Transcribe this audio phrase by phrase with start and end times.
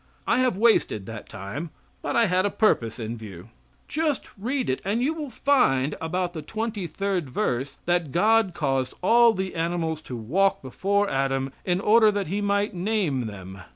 [0.25, 1.69] I have wasted that time,
[2.01, 3.49] but I had a purpose in view.
[3.87, 8.95] Just read it, and you will find, about the twenty third verse, that God caused
[9.03, 13.61] all the animals to walk before Adam in order that he might name them.